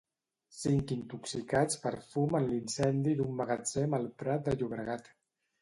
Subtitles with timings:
[0.59, 5.17] Cinc intoxicats per fum en l'incendi d'un magatzem al Prat de Llobregat.